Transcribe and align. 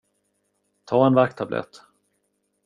Ta 0.85 1.03
en 1.07 1.13
värktablett. 1.19 1.81